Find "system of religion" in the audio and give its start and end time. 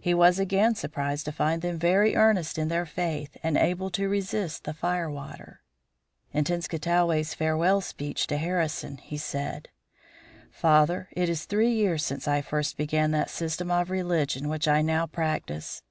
13.28-14.48